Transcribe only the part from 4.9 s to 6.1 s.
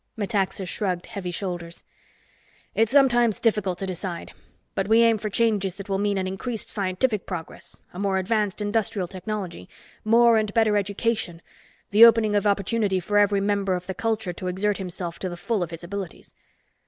aim for changes that will